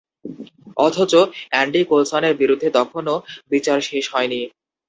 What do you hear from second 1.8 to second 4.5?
কুলসনের বিরুদ্ধে তখনো বিচার শেষ হয়নি।